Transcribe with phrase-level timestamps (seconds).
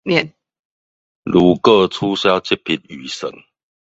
[1.21, 3.31] 如果取消這筆預算